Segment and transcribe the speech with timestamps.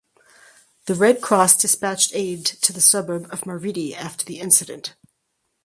[0.87, 4.95] The Red Cross dispatched aid to the suburb of Maridi after the incident.